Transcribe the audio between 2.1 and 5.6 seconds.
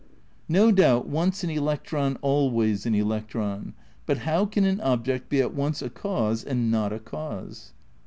always an electron; but how can an object be at